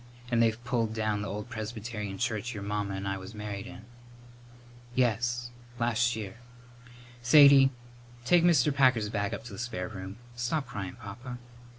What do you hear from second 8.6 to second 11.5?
Packer's bag up to the spare room. Stop cryin', Papa."